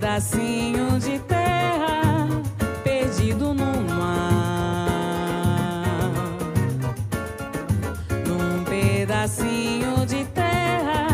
[0.00, 2.26] pedacinho de terra
[2.82, 4.88] perdido no mar.
[8.26, 11.06] Num pedacinho de terra,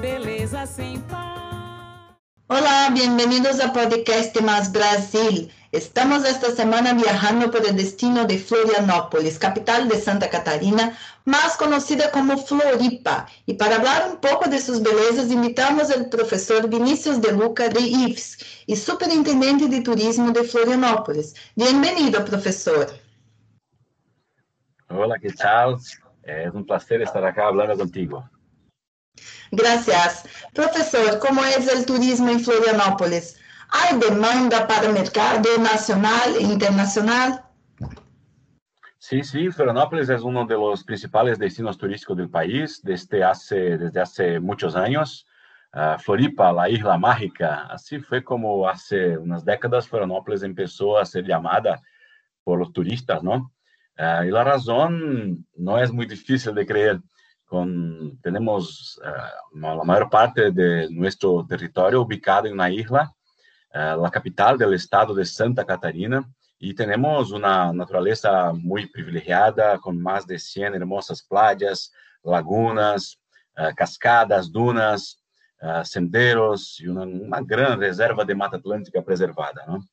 [0.00, 2.16] beleza sem par.
[2.48, 5.52] Hola, bienvenidos a podcast Más Brasil.
[5.72, 10.96] Estamos esta semana viajando por el destino de Florianópolis, capital de Santa Catarina,
[11.26, 13.26] más conocida como Floripa.
[13.44, 17.80] Y para hablar un poco de sus bellezas, invitamos al profesor Vinícius de Luca de
[17.80, 21.34] IFS y superintendente de turismo de Florianópolis.
[21.56, 22.86] Bienvenido, profesor.
[24.88, 25.76] Hola, ¿qué tal?
[26.22, 28.28] Es un placer estar acá hablando contigo.
[29.50, 30.24] Gracias.
[30.54, 33.36] Profesor, ¿cómo es el turismo en Florianópolis?
[33.70, 37.45] ¿Hay demanda para el mercado nacional e internacional?
[39.08, 44.00] Sí, sí, Florianópolis es uno de los principales destinos turísticos del país desde hace, desde
[44.00, 45.24] hace muchos años.
[45.72, 51.24] Uh, Floripa, la isla mágica, así fue como hace unas décadas Florianópolis empezó a ser
[51.24, 51.80] llamada
[52.42, 53.52] por los turistas, ¿no?
[53.96, 57.00] Uh, y la razón no es muy difícil de creer.
[57.44, 63.12] Con, tenemos uh, la mayor parte de nuestro territorio ubicado en una isla
[63.72, 66.26] la capital del estado de Santa Catarina,
[66.58, 73.18] y tenemos una naturaleza muy privilegiada con más de 100 hermosas playas, lagunas,
[73.58, 75.22] uh, cascadas, dunas,
[75.60, 79.64] uh, senderos y una, una, gran reserva de mata atlántica preservada.
[79.66, 79.86] ¿no?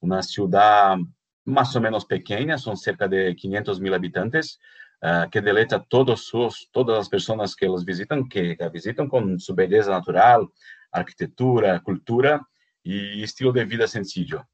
[0.00, 0.96] Una ciudad
[1.44, 4.58] más o menos pequeña, son cerca de 500 mil habitantes,
[5.02, 9.38] uh, que deleita todos sus, todas las personas que los visitan, que, que visitan con
[9.38, 10.48] su belleza natural,
[10.90, 12.40] arquitectura, cultura
[12.82, 14.46] y estilo de vida sencillo.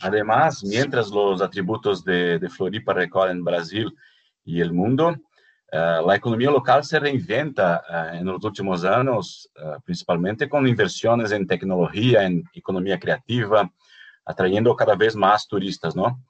[0.00, 3.94] Además, mientras los atributos de, de, Floripa recorren Brasil
[4.44, 9.48] y el mundo, uh, la economía local se reinventa uh, en los últimos años,
[9.84, 13.70] principalmente con inversiones en tecnología, en economía creativa,
[14.24, 16.20] atrayendo cada vez más turistas, ¿no?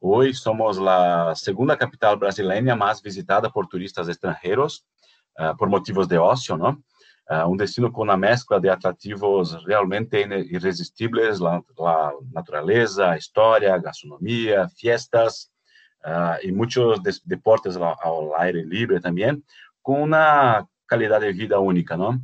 [0.00, 4.84] Hoy somos la segunda capital brasileña más visitada por turistas extranjeros
[5.56, 6.82] por motivos de ocio, ¿no?
[7.30, 10.16] Uh, um destino com uma mescla de atrativos realmente
[10.50, 15.48] irresistíveis, a, a natureza, história, gastronomia, fiestas
[16.04, 19.42] uh, e muitos de, deportes ao, ao, aire livre também,
[19.82, 21.96] com uma qualidade de vida única?
[21.96, 22.18] Uh,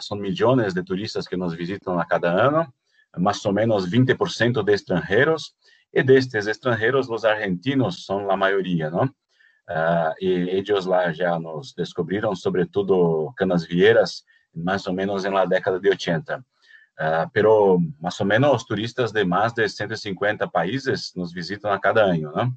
[0.00, 2.72] são milhões de turistas que nos visitam a cada ano,
[3.16, 5.54] mais ou menos 20% de estrangeiros,
[5.92, 8.90] e destes estrangeiros, os argentinos são a maioria?
[9.68, 15.88] Uh, e eles lá já nos descobriram, sobretudo Canasvieiras, mais ou menos na década de
[15.88, 16.38] 80.
[16.38, 22.02] Uh, pero mais ou menos turistas de mais de 150 países nos visitam a cada
[22.04, 22.52] ano, não?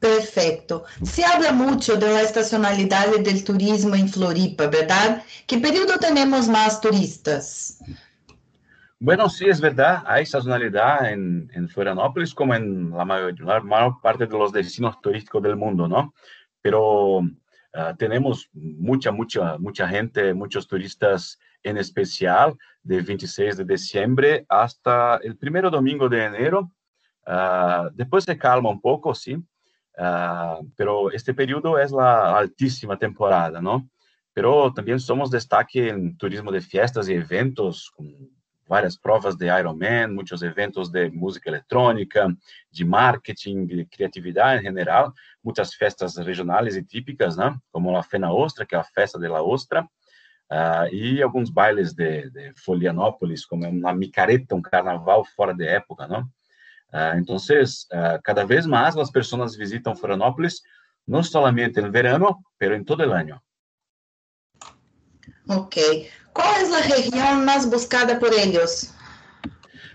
[0.00, 0.84] Perfeito.
[1.04, 5.22] Se habla muito da estacionalidade do turismo em Floripa, verdade?
[5.46, 7.78] Que período temos mais turistas?
[9.00, 14.00] Bueno, sí, es verdad, hay sazonalidad en, en Florianópolis como en la mayor, la mayor,
[14.02, 16.12] parte de los destinos turísticos del mundo, ¿no?
[16.60, 24.44] Pero uh, tenemos mucha, mucha, mucha gente, muchos turistas en especial de 26 de diciembre
[24.48, 26.72] hasta el primero domingo de enero.
[27.24, 33.60] Uh, después se calma un poco, sí, uh, pero este periodo es la altísima temporada,
[33.60, 33.88] ¿no?
[34.32, 38.37] Pero también somos destaque en turismo de fiestas y eventos, con
[38.68, 42.28] várias provas de Ironman, muitos eventos de música eletrônica,
[42.70, 45.12] de marketing, de criatividade em geral,
[45.42, 47.56] muitas festas regionais e típicas, né?
[47.72, 52.30] como a Fena Ostra, que é a festa da Ostra, uh, e alguns bailes de,
[52.30, 56.22] de Folianópolis, como uma micareta, um carnaval fora de época, não?
[56.92, 60.62] Uh, então, uh, cada vez mais as pessoas visitam Florianópolis,
[61.06, 63.40] não somente no verano, mas em todo o ano.
[65.48, 66.10] Ok.
[66.38, 68.94] ¿Cuál es la región más buscada por ellos?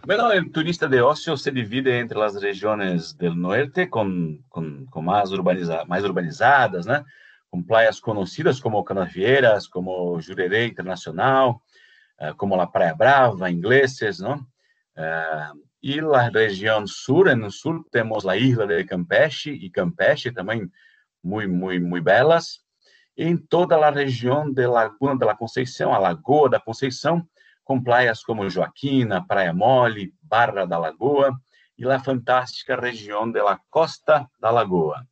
[0.05, 5.05] Bueno, el turista de ocio se divide entre las regiones del norte, con, con, con
[5.05, 7.05] más, urbaniza, más urbanizadas, ¿no?
[7.49, 11.55] con playas conocidas como Canavieras, como Jurerê Internacional,
[12.19, 14.51] uh, como la Praia Brava, ingleses, ¿no?
[14.97, 20.33] Uh, y la región sur, en el sur tenemos la isla de Campeche y Campeche
[20.33, 20.73] también
[21.21, 22.65] muy, muy, muy belas
[23.17, 27.27] em toda a região de Laguna de la Conceição, a Lagoa da Conceição,
[27.63, 31.37] com praias como Joaquina, Praia Mole, Barra da Lagoa
[31.77, 35.05] e a fantástica região da Costa da Lagoa.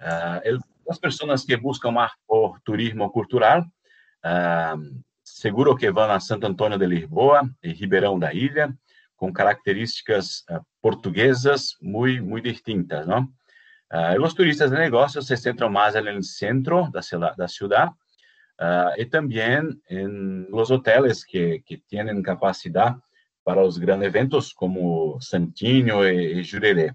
[0.00, 0.58] Uh,
[0.88, 6.78] as pessoas que buscam mais por turismo cultural, uh, seguro que vão a Santo Antônio
[6.78, 8.72] de Lisboa e Ribeirão da Ilha,
[9.16, 13.28] com características uh, portuguesas muito, muito distintas, não?
[13.90, 17.00] Uh, los turistas de negocios se centran más en el centro de
[17.36, 17.88] la ciudad,
[18.58, 22.96] uh, y también en los hoteles que, que, tienen capacidad
[23.42, 26.94] para los grandes eventos como Santinho y, y Jurerê.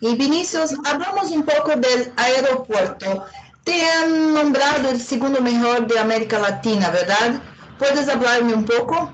[0.00, 3.26] Y Vinicius, hablamos un poco del aeropuerto.
[3.64, 7.42] Te han nombrado el segundo mejor de América Latina, ¿verdad?
[7.78, 9.12] ¿Puedes hablarme un poco?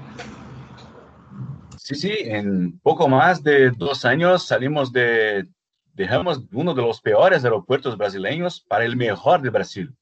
[1.87, 5.47] Sí, sí, en poco más de dos años salimos de,
[5.93, 9.97] dejamos uno de los peores aeropuertos brasileños para el mejor de Brasil.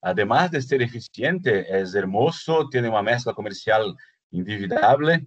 [0.00, 3.94] Además de ser eficiente, es hermoso, tiene una mezcla comercial
[4.30, 5.26] individuable,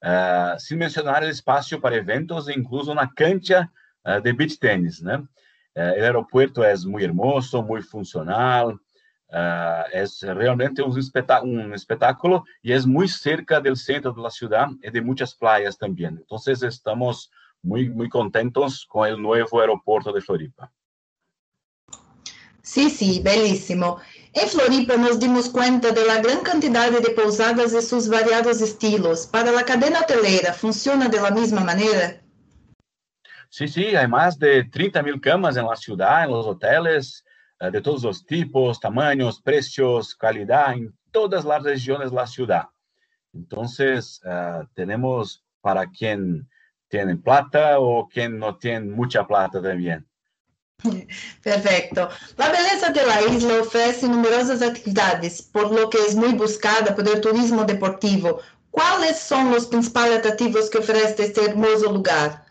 [0.00, 3.70] uh, sin mencionar el espacio para eventos e incluso una cancha
[4.06, 5.02] uh, de beach tennis.
[5.02, 5.18] ¿no?
[5.76, 8.80] Uh, el aeropuerto es muy hermoso, muy funcional,
[9.32, 14.28] Uh, es realmente un, espetá un, espetáculo y es muy cerca del centro de la
[14.28, 16.18] ciudad y de muchas playas también.
[16.18, 17.30] Entonces estamos
[17.62, 20.70] muy, muy contentos con el nuevo aeropuerto de Floripa.
[22.60, 24.00] Sí, sí, bellísimo.
[24.34, 29.26] En Floripa nos dimos cuenta de la gran cantidad de pousadas y sus variados estilos.
[29.26, 32.20] Para la cadena hotelera, ¿funciona de la misma manera?
[33.48, 37.24] Sí, sí, hay más de 30 mil camas en los hoteles.
[37.24, 37.31] Eh,
[37.70, 42.68] de todos os tipos, tamanhos, precios, qualidade, em todas as regiões da cidade.
[43.34, 46.44] Então, uh, temos para quem
[46.88, 50.04] tem plata ou quem não tem muita plata também.
[51.42, 52.00] Perfecto.
[52.38, 57.06] A beleza de la isla oferece numerosas atividades, por lo que é muito buscada por
[57.06, 58.40] el turismo deportivo.
[58.70, 62.44] Quais são os principais atrativos que oferece este hermoso lugar?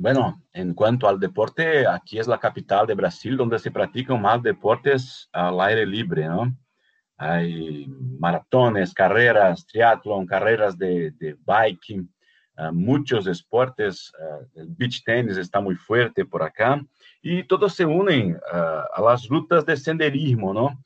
[0.00, 4.40] Bueno, en cuanto al deporte, aquí es la capital de Brasil donde se practican más
[4.40, 6.56] deportes al aire libre, ¿no?
[7.16, 7.88] Hay
[8.20, 12.08] maratones, carreras, triatlón, carreras de, de biking,
[12.58, 14.12] uh, muchos deportes.
[14.20, 16.80] Uh, el beach tennis está muy fuerte por acá
[17.20, 20.80] y todos se unen uh, a las rutas de senderismo, ¿no?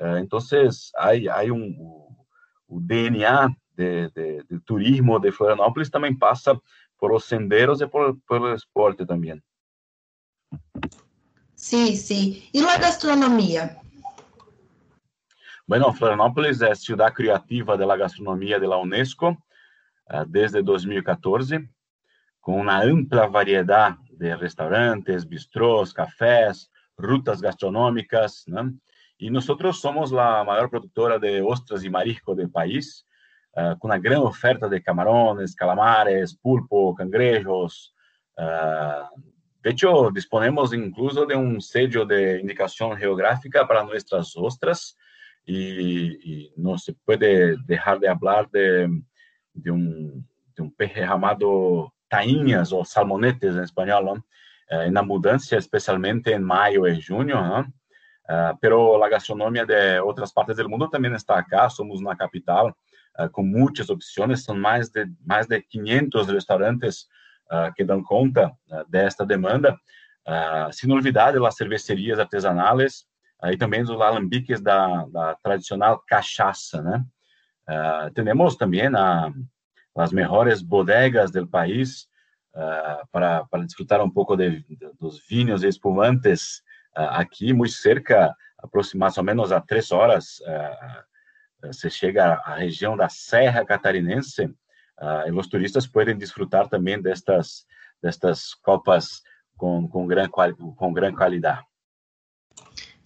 [0.00, 1.76] entonces, hay, hay un
[2.68, 6.60] DNA de, de, de, turismo de Florianópolis también pasa
[6.98, 9.42] por los senderos y por, por el esporte también.
[11.54, 12.48] Sí, sí.
[12.52, 13.80] ¿Y la gastronomía?
[15.66, 21.68] Bueno, Florianópolis es ciudad creativa de la gastronomía de la UNESCO uh, desde 2014,
[22.40, 28.72] con una amplia variedad de restaurantes, bistrós, cafés, rutas gastronómicas, ¿no?
[29.18, 33.04] Y nosotros somos la mayor productora de ostras y marisco del país,
[33.56, 37.92] uh, com uma grande oferta de camarões, calamares, pulpo, cangrejos.
[38.38, 39.20] Uh,
[39.62, 44.96] de hecho, disponemos incluso de un sello de indicación geográfica para nuestras ostras
[45.44, 48.86] y no se puede dejar de hablar de,
[49.54, 54.12] de, un, de un peje llamado tainhas o salmonetes en español, ¿no?
[54.12, 57.72] uh, en abundancia, especialmente en mayo y junio, ¿no?
[58.30, 62.74] Uh, pero la gastronomía de otras partes del mundo también está acá, somos una capital
[63.18, 67.06] uh, com muitas opções, são mais de, mais de 500 restaurantes
[67.50, 69.78] uh, que dão conta uh, desta demanda,
[70.72, 73.06] sem novidade, as cervecerias artesanais
[73.50, 77.02] e também os alambiques da, da tradicional cachaça, né?
[78.12, 78.82] temos também
[79.96, 82.08] as melhores bodegas do país
[83.10, 86.62] para, para desfrutar um pouco de, de, dos vinhos espumantes
[86.94, 90.42] aqui, muito cerca, aproximadamente menos a três horas
[91.62, 97.66] você chega à região da Serra Catarinense uh, e os turistas podem desfrutar também destas
[98.02, 99.22] destas copas
[99.56, 101.62] com, com, gran, com grande qualidade.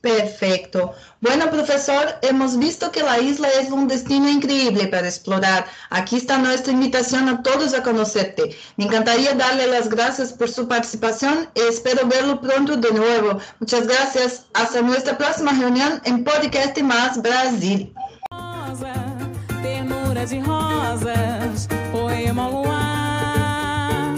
[0.02, 0.92] Perfecto.
[1.20, 5.64] Bueno, profesor, hemos visto que la isla es un destino increíble para explorar.
[5.90, 8.56] Aquí está nuestra invitación a todos a conocerte.
[8.76, 13.38] Me encantaría darle las gracias por su participación y espero verlo pronto de nuevo.
[13.60, 14.46] Muchas gracias.
[14.54, 17.94] Hasta nuestra próxima reunión en Podcast Más Brasil.
[20.28, 24.14] De rosas, poema ao luar,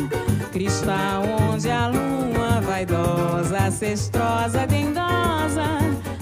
[0.52, 5.78] cristal onde a lua vaidosa, cestrosa, dendosa,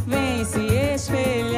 [0.06, 1.51] vem se espelhar.